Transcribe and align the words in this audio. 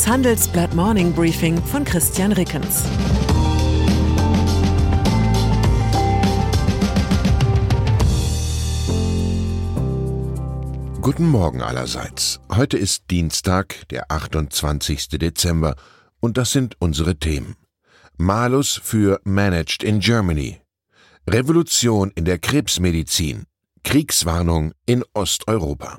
Das 0.00 0.08
Handelsblatt 0.08 0.74
Morning 0.74 1.12
Briefing 1.12 1.62
von 1.62 1.84
Christian 1.84 2.32
Rickens. 2.32 2.84
Guten 11.02 11.28
Morgen 11.28 11.60
allerseits. 11.60 12.40
Heute 12.50 12.78
ist 12.78 13.10
Dienstag, 13.10 13.86
der 13.90 14.10
28. 14.10 15.08
Dezember, 15.18 15.76
und 16.20 16.38
das 16.38 16.52
sind 16.52 16.76
unsere 16.78 17.16
Themen. 17.16 17.56
Malus 18.16 18.80
für 18.82 19.20
Managed 19.24 19.82
in 19.82 20.00
Germany. 20.00 20.62
Revolution 21.28 22.10
in 22.14 22.24
der 22.24 22.38
Krebsmedizin. 22.38 23.44
Kriegswarnung 23.84 24.72
in 24.86 25.04
Osteuropa. 25.12 25.98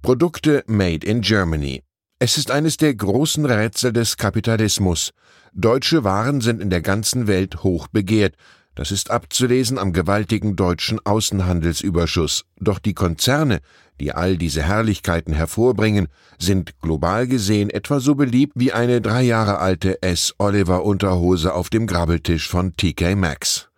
Produkte 0.01 0.63
made 0.67 1.05
in 1.05 1.19
Germany. 1.19 1.83
Es 2.17 2.37
ist 2.37 2.49
eines 2.49 2.77
der 2.77 2.95
großen 2.95 3.45
Rätsel 3.45 3.91
des 3.91 4.15
Kapitalismus. 4.15 5.11
Deutsche 5.51 6.05
Waren 6.05 6.39
sind 6.39 6.61
in 6.61 6.69
der 6.69 6.81
ganzen 6.81 7.27
Welt 7.27 7.61
hoch 7.63 7.87
begehrt, 7.87 8.37
das 8.77 8.91
ist 8.91 9.09
abzulesen 9.09 9.79
am 9.79 9.91
gewaltigen 9.91 10.55
deutschen 10.55 11.03
Außenhandelsüberschuss. 11.03 12.45
Doch 12.59 12.77
die 12.77 12.93
Konzerne, 12.93 13.59
die 13.99 14.11
all 14.11 14.37
diese 14.37 14.61
Herrlichkeiten 14.61 15.33
hervorbringen, 15.33 16.09
sind 16.37 16.79
global 16.79 17.25
gesehen 17.25 17.71
etwa 17.71 17.99
so 17.99 18.13
beliebt 18.13 18.53
wie 18.55 18.73
eine 18.73 19.01
drei 19.01 19.23
Jahre 19.23 19.57
alte 19.57 20.03
S. 20.03 20.35
Oliver 20.37 20.85
Unterhose 20.85 21.55
auf 21.55 21.71
dem 21.71 21.87
Grabbeltisch 21.87 22.47
von 22.47 22.75
TK 22.77 23.15
Maxx. 23.15 23.69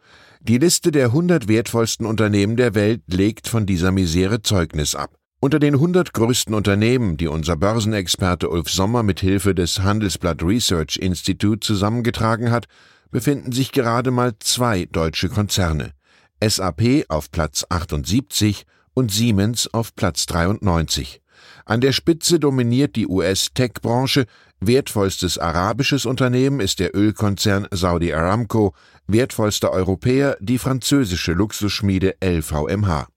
Die 0.41 0.57
Liste 0.57 0.91
der 0.91 1.05
100 1.05 1.47
wertvollsten 1.47 2.05
Unternehmen 2.05 2.57
der 2.57 2.75
Welt 2.75 3.03
legt 3.07 3.47
von 3.47 3.65
dieser 3.65 3.93
Misere 3.93 4.41
Zeugnis 4.41 4.95
ab. 4.95 5.15
Unter 5.39 5.59
den 5.59 5.75
100 5.75 6.13
größten 6.13 6.53
Unternehmen, 6.53 7.15
die 7.15 7.27
unser 7.27 7.55
Börsenexperte 7.55 8.49
Ulf 8.49 8.69
Sommer 8.69 9.03
mit 9.03 9.21
Hilfe 9.21 9.55
des 9.55 9.79
Handelsblatt 9.79 10.43
Research 10.43 10.97
Institute 10.97 11.61
zusammengetragen 11.61 12.51
hat, 12.51 12.65
befinden 13.11 13.51
sich 13.51 13.71
gerade 13.71 14.11
mal 14.11 14.33
zwei 14.39 14.85
deutsche 14.85 15.29
Konzerne. 15.29 15.91
SAP 16.43 17.05
auf 17.09 17.31
Platz 17.31 17.65
78 17.69 18.65
und 18.93 19.11
Siemens 19.11 19.73
auf 19.73 19.95
Platz 19.95 20.25
93. 20.25 21.21
An 21.65 21.81
der 21.81 21.91
Spitze 21.91 22.39
dominiert 22.39 22.95
die 22.95 23.07
US-Tech-Branche, 23.07 24.25
wertvollstes 24.59 25.37
arabisches 25.37 26.05
Unternehmen 26.05 26.59
ist 26.59 26.79
der 26.79 26.95
Ölkonzern 26.95 27.67
Saudi 27.71 28.13
Aramco, 28.13 28.73
wertvollster 29.07 29.71
Europäer 29.71 30.37
die 30.39 30.57
französische 30.57 31.33
Luxusschmiede 31.33 32.15
LVMH. 32.23 33.07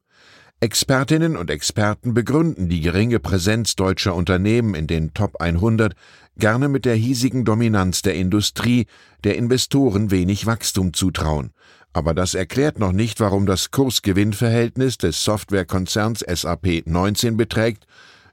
Expertinnen 0.61 1.37
und 1.37 1.51
Experten 1.51 2.15
begründen 2.15 2.69
die 2.69 2.81
geringe 2.81 3.19
Präsenz 3.19 3.75
deutscher 3.75 4.15
Unternehmen 4.15 4.77
in 4.77 4.87
den 4.87 5.13
Top 5.13 5.41
100 5.41 5.95
gerne 6.39 6.69
mit 6.69 6.85
der 6.85 6.95
hiesigen 6.95 7.45
Dominanz 7.45 8.03
der 8.03 8.15
Industrie, 8.15 8.87
der 9.25 9.37
Investoren 9.37 10.11
wenig 10.11 10.47
Wachstum 10.47 10.93
zutrauen. 10.93 11.53
Aber 11.93 12.15
das 12.15 12.35
erklärt 12.35 12.79
noch 12.79 12.93
nicht, 12.93 13.21
warum 13.21 13.45
das 13.45 13.71
Kursgewinnverhältnis 13.71 14.97
des 14.99 15.25
Softwarekonzerns 15.25 16.21
SAP 16.21 16.87
19 16.87 17.37
beträgt, 17.37 17.87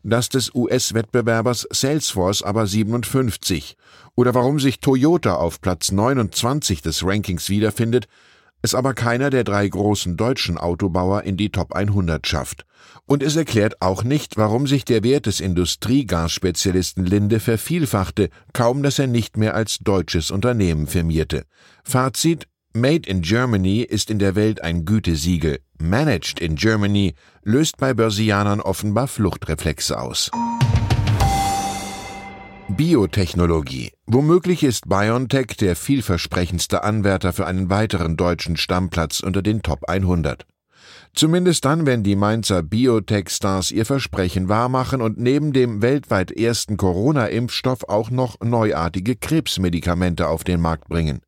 das 0.03 0.29
des 0.29 0.55
US-Wettbewerbers 0.55 1.67
Salesforce 1.71 2.41
aber 2.41 2.67
57, 2.67 3.75
oder 4.15 4.33
warum 4.33 4.59
sich 4.59 4.79
Toyota 4.79 5.35
auf 5.35 5.59
Platz 5.59 5.91
29 5.91 6.81
des 6.81 7.05
Rankings 7.05 7.49
wiederfindet, 7.49 8.07
es 8.61 8.75
aber 8.75 8.93
keiner 8.93 9.29
der 9.29 9.43
drei 9.43 9.67
großen 9.67 10.17
deutschen 10.17 10.57
Autobauer 10.57 11.23
in 11.23 11.37
die 11.37 11.51
Top 11.51 11.73
100 11.73 12.25
schafft. 12.27 12.65
Und 13.05 13.23
es 13.23 13.35
erklärt 13.35 13.81
auch 13.81 14.03
nicht, 14.03 14.37
warum 14.37 14.67
sich 14.67 14.85
der 14.85 15.03
Wert 15.03 15.25
des 15.25 15.39
Industriegasspezialisten 15.39 17.05
Linde 17.05 17.39
vervielfachte, 17.39 18.29
kaum 18.53 18.83
dass 18.83 18.99
er 18.99 19.07
nicht 19.07 19.37
mehr 19.37 19.55
als 19.55 19.79
deutsches 19.79 20.31
Unternehmen 20.31 20.87
firmierte. 20.87 21.45
Fazit 21.83 22.47
Made 22.73 23.09
in 23.09 23.21
Germany 23.21 23.81
ist 23.81 24.11
in 24.11 24.19
der 24.19 24.35
Welt 24.35 24.61
ein 24.61 24.85
Gütesiegel. 24.85 25.59
Managed 25.79 26.39
in 26.39 26.55
Germany 26.55 27.15
löst 27.43 27.77
bei 27.77 27.95
Börsianern 27.95 28.61
offenbar 28.61 29.07
Fluchtreflexe 29.07 29.99
aus. 29.99 30.29
Biotechnologie. 32.71 33.93
Womöglich 34.05 34.63
ist 34.63 34.87
BioNTech 34.87 35.57
der 35.59 35.75
vielversprechendste 35.75 36.83
Anwärter 36.83 37.33
für 37.33 37.47
einen 37.47 37.71
weiteren 37.71 38.15
deutschen 38.15 38.57
Stammplatz 38.57 39.21
unter 39.21 39.41
den 39.41 39.63
Top 39.63 39.89
100. 39.89 40.45
Zumindest 41.15 41.65
dann, 41.65 41.87
wenn 41.87 42.03
die 42.03 42.15
Mainzer 42.15 42.61
Biotech-Stars 42.61 43.71
ihr 43.71 43.87
Versprechen 43.87 44.49
wahrmachen 44.49 45.01
und 45.01 45.17
neben 45.17 45.51
dem 45.51 45.81
weltweit 45.81 46.31
ersten 46.31 46.77
Corona-Impfstoff 46.77 47.85
auch 47.89 48.11
noch 48.11 48.39
neuartige 48.41 49.15
Krebsmedikamente 49.15 50.27
auf 50.27 50.43
den 50.43 50.61
Markt 50.61 50.87
bringen. 50.89 51.21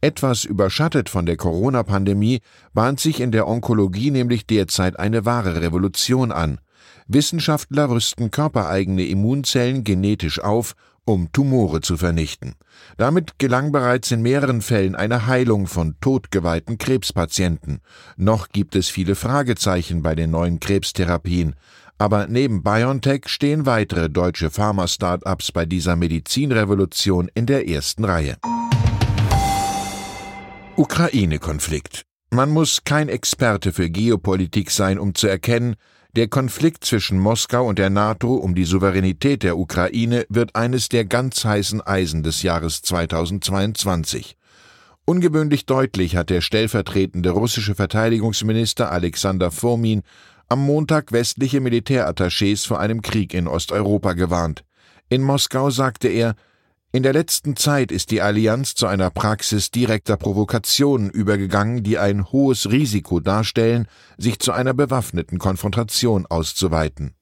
Etwas 0.00 0.46
überschattet 0.46 1.10
von 1.10 1.26
der 1.26 1.36
Corona-Pandemie 1.36 2.40
bahnt 2.72 3.00
sich 3.00 3.20
in 3.20 3.32
der 3.32 3.46
Onkologie 3.46 4.10
nämlich 4.10 4.46
derzeit 4.46 4.98
eine 4.98 5.26
wahre 5.26 5.60
Revolution 5.60 6.32
an– 6.32 6.58
Wissenschaftler 7.06 7.90
rüsten 7.90 8.30
körpereigene 8.30 9.04
Immunzellen 9.04 9.84
genetisch 9.84 10.40
auf, 10.40 10.74
um 11.04 11.32
Tumore 11.32 11.80
zu 11.80 11.96
vernichten. 11.96 12.54
Damit 12.96 13.38
gelang 13.38 13.72
bereits 13.72 14.10
in 14.10 14.22
mehreren 14.22 14.62
Fällen 14.62 14.94
eine 14.94 15.26
Heilung 15.26 15.66
von 15.66 15.96
totgeweihten 16.00 16.78
Krebspatienten. 16.78 17.80
Noch 18.16 18.48
gibt 18.48 18.76
es 18.76 18.88
viele 18.88 19.14
Fragezeichen 19.14 20.02
bei 20.02 20.14
den 20.14 20.30
neuen 20.30 20.60
Krebstherapien, 20.60 21.54
aber 21.98 22.26
neben 22.28 22.62
BioNTech 22.62 23.28
stehen 23.28 23.66
weitere 23.66 24.08
deutsche 24.08 24.50
Pharma-Startups 24.50 25.52
bei 25.52 25.66
dieser 25.66 25.96
Medizinrevolution 25.96 27.28
in 27.34 27.46
der 27.46 27.68
ersten 27.68 28.04
Reihe. 28.04 28.36
Ukraine-Konflikt. 30.76 32.06
Man 32.30 32.50
muss 32.50 32.84
kein 32.84 33.08
Experte 33.08 33.72
für 33.72 33.90
Geopolitik 33.90 34.70
sein, 34.70 34.98
um 34.98 35.14
zu 35.14 35.26
erkennen, 35.26 35.74
der 36.16 36.28
Konflikt 36.28 36.84
zwischen 36.84 37.18
Moskau 37.18 37.66
und 37.66 37.78
der 37.78 37.90
NATO 37.90 38.34
um 38.34 38.54
die 38.54 38.64
Souveränität 38.64 39.42
der 39.42 39.56
Ukraine 39.56 40.26
wird 40.28 40.56
eines 40.56 40.88
der 40.88 41.04
ganz 41.04 41.44
heißen 41.44 41.80
Eisen 41.80 42.22
des 42.22 42.42
Jahres 42.42 42.82
2022. 42.82 44.36
Ungewöhnlich 45.04 45.66
deutlich 45.66 46.16
hat 46.16 46.30
der 46.30 46.40
stellvertretende 46.40 47.30
russische 47.30 47.74
Verteidigungsminister 47.74 48.90
Alexander 48.90 49.50
Fomin 49.50 50.02
am 50.48 50.64
Montag 50.64 51.12
westliche 51.12 51.58
Militärattachés 51.58 52.66
vor 52.66 52.80
einem 52.80 53.02
Krieg 53.02 53.32
in 53.32 53.46
Osteuropa 53.46 54.14
gewarnt. 54.14 54.64
In 55.08 55.22
Moskau 55.22 55.70
sagte 55.70 56.08
er, 56.08 56.34
in 56.92 57.04
der 57.04 57.12
letzten 57.12 57.54
Zeit 57.54 57.92
ist 57.92 58.10
die 58.10 58.20
Allianz 58.20 58.74
zu 58.74 58.86
einer 58.86 59.10
Praxis 59.10 59.70
direkter 59.70 60.16
Provokationen 60.16 61.08
übergegangen, 61.08 61.84
die 61.84 61.98
ein 61.98 62.32
hohes 62.32 62.70
Risiko 62.70 63.20
darstellen, 63.20 63.86
sich 64.18 64.40
zu 64.40 64.50
einer 64.50 64.74
bewaffneten 64.74 65.38
Konfrontation 65.38 66.26
auszuweiten. 66.26 67.14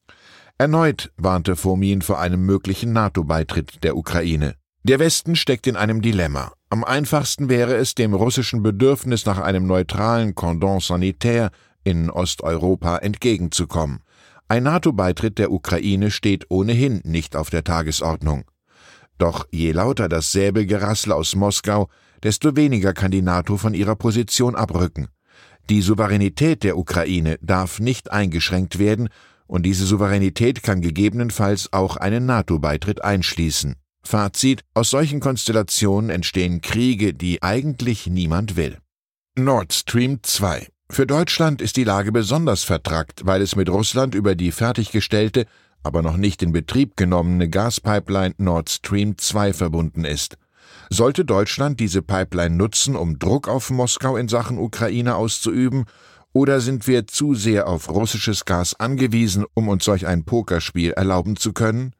Erneut 0.57 1.13
warnte 1.17 1.55
Fomin 1.55 2.01
vor 2.01 2.19
einem 2.19 2.47
möglichen 2.47 2.93
NATO-Beitritt 2.93 3.85
der 3.85 3.97
Ukraine. 3.97 4.55
Der 4.85 4.99
Westen 4.99 5.37
steckt 5.37 5.67
in 5.67 5.77
einem 5.77 6.01
Dilemma. 6.01 6.53
Am 6.71 6.83
einfachsten 6.83 7.51
wäre 7.51 7.77
es, 7.77 7.95
dem 7.95 8.15
russischen 8.15 8.63
Bedürfnis 8.63 9.27
nach 9.27 9.39
einem 9.39 9.67
neutralen 9.67 10.35
Cordon 10.35 10.81
sanitaire 10.81 11.51
in 11.85 12.11
Osteuropa 12.11 12.97
entgegenzukommen. 12.97 14.01
Ein 14.49 14.63
NATO-Beitritt 14.63 15.37
der 15.37 15.53
Ukraine 15.53 16.11
steht 16.11 16.47
ohnehin 16.49 17.03
nicht 17.05 17.37
auf 17.37 17.51
der 17.51 17.65
Tagesordnung. 17.65 18.45
Doch 19.19 19.47
je 19.51 19.73
lauter 19.73 20.09
das 20.09 20.33
Säbelgerassel 20.33 21.13
aus 21.13 21.35
Moskau, 21.35 21.89
desto 22.23 22.57
weniger 22.57 22.95
kann 22.95 23.11
die 23.11 23.23
NATO 23.23 23.57
von 23.57 23.75
ihrer 23.75 23.97
Position 23.97 24.55
abrücken. 24.55 25.09
Die 25.69 25.83
Souveränität 25.83 26.63
der 26.65 26.79
Ukraine 26.79 27.39
darf 27.43 27.81
nicht 27.81 28.11
eingeschränkt 28.11 28.79
werden, 28.79 29.09
und 29.47 29.65
diese 29.65 29.87
Souveränität 29.87 30.63
kann 30.63 30.83
gegebenenfalls 30.83 31.73
auch 31.73 31.97
einen 31.97 32.27
NATO-Beitritt 32.27 33.03
einschließen. 33.03 33.77
Fazit, 34.03 34.63
aus 34.75 34.91
solchen 34.91 35.21
Konstellationen 35.21 36.11
entstehen 36.11 36.61
Kriege, 36.61 37.15
die 37.15 37.43
eigentlich 37.43 38.07
niemand 38.07 38.57
will. 38.57 38.79
Nord 39.37 39.73
Stream 39.73 40.21
2 40.23 40.69
für 40.91 41.07
Deutschland 41.07 41.61
ist 41.61 41.77
die 41.77 41.85
Lage 41.85 42.13
besonders 42.13 42.65
vertrackt, 42.65 43.27
weil 43.27 43.43
es 43.43 43.57
mit 43.57 43.69
Russland 43.69 44.15
über 44.15 44.35
die 44.35 44.53
fertiggestellte, 44.53 45.47
aber 45.83 46.03
noch 46.03 46.17
nicht 46.17 46.43
in 46.43 46.53
Betrieb 46.53 46.97
genommene 46.97 47.49
Gaspipeline 47.49 48.35
Nord 48.39 48.71
Stream 48.71 49.17
2 49.19 49.53
verbunden 49.53 50.05
ist. 50.05 50.37
Sollte 50.91 51.25
Deutschland 51.25 51.81
diese 51.81 52.03
Pipeline 52.03 52.57
nutzen, 52.57 52.97
um 52.97 53.19
Druck 53.19 53.49
auf 53.49 53.71
Moskau 53.71 54.17
in 54.17 54.29
Sachen 54.29 54.59
Ukraine 54.59 55.17
auszuüben, 55.17 55.85
oder 56.33 56.61
sind 56.61 56.87
wir 56.87 57.07
zu 57.07 57.35
sehr 57.35 57.67
auf 57.67 57.89
russisches 57.89 58.45
Gas 58.45 58.79
angewiesen, 58.79 59.45
um 59.55 59.69
uns 59.69 59.85
solch 59.85 60.07
ein 60.07 60.25
Pokerspiel 60.25 60.93
erlauben 60.93 61.37
zu 61.37 61.53
können? 61.53 61.95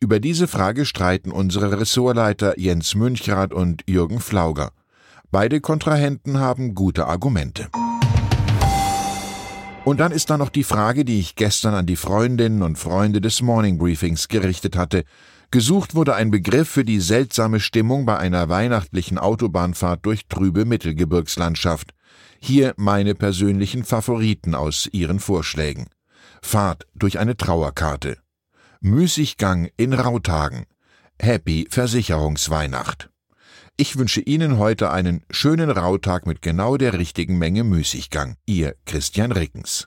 Über 0.00 0.20
diese 0.20 0.46
Frage 0.46 0.84
streiten 0.84 1.32
unsere 1.32 1.80
Ressortleiter 1.80 2.58
Jens 2.58 2.94
Münchrath 2.94 3.52
und 3.52 3.82
Jürgen 3.88 4.20
Flauger. 4.20 4.70
Beide 5.30 5.60
Kontrahenten 5.60 6.38
haben 6.38 6.74
gute 6.74 7.06
Argumente. 7.06 7.68
Und 9.88 10.00
dann 10.00 10.12
ist 10.12 10.28
da 10.28 10.36
noch 10.36 10.50
die 10.50 10.64
Frage, 10.64 11.06
die 11.06 11.18
ich 11.18 11.34
gestern 11.34 11.72
an 11.72 11.86
die 11.86 11.96
Freundinnen 11.96 12.62
und 12.62 12.76
Freunde 12.76 13.22
des 13.22 13.40
Morning 13.40 13.78
Briefings 13.78 14.28
gerichtet 14.28 14.76
hatte. 14.76 15.04
Gesucht 15.50 15.94
wurde 15.94 16.14
ein 16.14 16.30
Begriff 16.30 16.68
für 16.68 16.84
die 16.84 17.00
seltsame 17.00 17.58
Stimmung 17.58 18.04
bei 18.04 18.18
einer 18.18 18.50
weihnachtlichen 18.50 19.16
Autobahnfahrt 19.16 20.04
durch 20.04 20.26
trübe 20.28 20.66
Mittelgebirgslandschaft. 20.66 21.94
Hier 22.38 22.74
meine 22.76 23.14
persönlichen 23.14 23.82
Favoriten 23.82 24.54
aus 24.54 24.90
Ihren 24.92 25.20
Vorschlägen. 25.20 25.86
Fahrt 26.42 26.86
durch 26.94 27.18
eine 27.18 27.38
Trauerkarte. 27.38 28.18
Müßiggang 28.82 29.70
in 29.78 29.94
Rautagen. 29.94 30.66
Happy 31.18 31.66
Versicherungsweihnacht. 31.70 33.07
Ich 33.80 33.96
wünsche 33.96 34.20
Ihnen 34.20 34.58
heute 34.58 34.90
einen 34.90 35.22
schönen 35.30 35.70
Rautag 35.70 36.26
mit 36.26 36.42
genau 36.42 36.76
der 36.76 36.94
richtigen 36.94 37.38
Menge 37.38 37.62
Müßiggang. 37.62 38.34
Ihr 38.44 38.74
Christian 38.86 39.30
Rickens. 39.30 39.86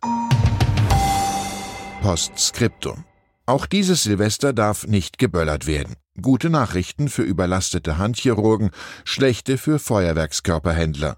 Postskriptum. 2.02 3.04
Auch 3.46 3.66
dieses 3.66 4.04
Silvester 4.04 4.54
darf 4.54 4.88
nicht 4.88 5.18
geböllert 5.18 5.68
werden. 5.68 5.98
Gute 6.22 6.50
Nachrichten 6.50 7.10
für 7.10 7.24
überlastete 7.24 7.98
Handchirurgen, 7.98 8.70
schlechte 9.04 9.58
für 9.58 9.78
Feuerwerkskörperhändler. 9.78 11.18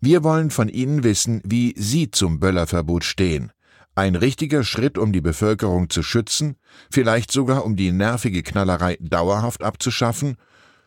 Wir 0.00 0.24
wollen 0.24 0.48
von 0.48 0.70
Ihnen 0.70 1.04
wissen, 1.04 1.42
wie 1.44 1.74
Sie 1.76 2.10
zum 2.10 2.40
Böllerverbot 2.40 3.04
stehen. 3.04 3.52
Ein 3.94 4.14
richtiger 4.14 4.64
Schritt, 4.64 4.96
um 4.96 5.12
die 5.12 5.20
Bevölkerung 5.20 5.90
zu 5.90 6.02
schützen, 6.02 6.56
vielleicht 6.90 7.30
sogar 7.30 7.66
um 7.66 7.76
die 7.76 7.92
nervige 7.92 8.42
Knallerei 8.42 8.96
dauerhaft 9.02 9.62
abzuschaffen 9.62 10.38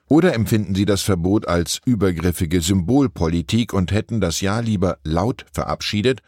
oder 0.09 0.33
empfinden 0.33 0.75
Sie 0.75 0.85
das 0.85 1.01
Verbot 1.03 1.47
als 1.47 1.79
übergriffige 1.85 2.59
Symbolpolitik 2.59 3.73
und 3.73 3.91
hätten 3.91 4.19
das 4.19 4.41
Ja 4.41 4.59
lieber 4.59 4.97
laut 5.03 5.45
verabschiedet? 5.53 6.21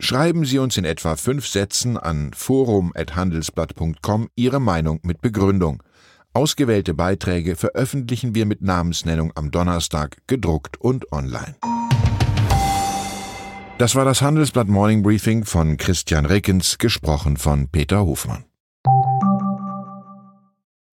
Schreiben 0.00 0.44
Sie 0.44 0.58
uns 0.58 0.76
in 0.76 0.84
etwa 0.84 1.16
fünf 1.16 1.46
Sätzen 1.46 1.98
an 1.98 2.32
forum.handelsblatt.com 2.32 4.28
Ihre 4.36 4.60
Meinung 4.60 5.00
mit 5.02 5.20
Begründung. 5.20 5.82
Ausgewählte 6.32 6.94
Beiträge 6.94 7.54
veröffentlichen 7.56 8.34
wir 8.34 8.46
mit 8.46 8.62
Namensnennung 8.62 9.32
am 9.34 9.50
Donnerstag, 9.50 10.18
gedruckt 10.26 10.80
und 10.80 11.12
online. 11.12 11.54
Das 13.78 13.96
war 13.96 14.04
das 14.04 14.22
Handelsblatt 14.22 14.68
Morning 14.68 15.02
Briefing 15.02 15.44
von 15.44 15.76
Christian 15.76 16.26
Rickens, 16.26 16.78
gesprochen 16.78 17.36
von 17.36 17.68
Peter 17.68 18.04
Hofmann. 18.04 18.44